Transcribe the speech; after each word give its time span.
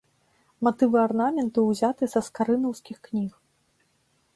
Матывы 0.67 0.97
арнаменту 1.01 1.67
ўзяты 1.69 2.03
са 2.17 2.21
скарынаўскіх 2.31 2.97
кніг. 3.11 3.31